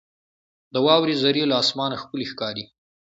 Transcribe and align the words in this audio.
•د 0.73 0.75
واورې 0.85 1.15
ذرې 1.23 1.43
له 1.49 1.55
اسمانه 1.63 1.95
ښکلي 2.01 2.25
ښکاري. 2.31 2.65